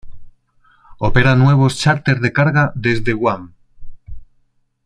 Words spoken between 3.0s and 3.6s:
Guam.